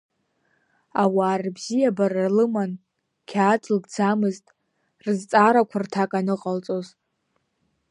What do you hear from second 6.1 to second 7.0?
аныҟалҵоз.